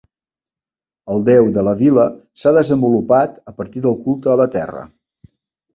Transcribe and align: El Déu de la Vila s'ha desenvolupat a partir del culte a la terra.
El 1.15 1.21
Déu 1.27 1.51
de 1.59 1.65
la 1.67 1.75
Vila 1.83 2.07
s'ha 2.45 2.55
desenvolupat 2.59 3.39
a 3.53 3.55
partir 3.61 3.87
del 3.87 4.03
culte 4.09 4.35
a 4.37 4.41
la 4.45 4.51
terra. 4.59 4.89